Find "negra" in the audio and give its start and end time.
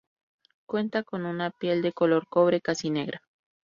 2.89-3.21